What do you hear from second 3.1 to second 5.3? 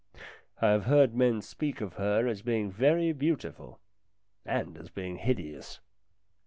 beautiful and as being